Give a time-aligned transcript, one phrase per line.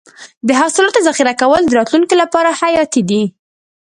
[0.47, 3.23] د حاصلاتو ذخیره کول د راتلونکي لپاره حیاتي دي.